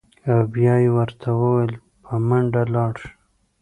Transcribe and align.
او 0.29 0.37
بیا 0.53 0.73
یې 0.83 0.89
ورته 0.97 1.29
ویل: 1.39 1.71
په 2.03 2.13
منډه 2.27 2.63
لاړ 2.73 2.93
شه. 3.01 3.09